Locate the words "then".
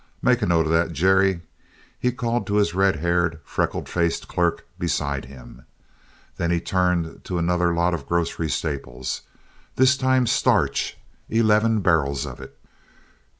6.37-6.49